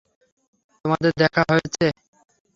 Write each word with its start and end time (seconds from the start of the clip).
তোমাদের 0.85 1.11
দেখা 1.21 1.41
হয়েছে? 1.49 1.85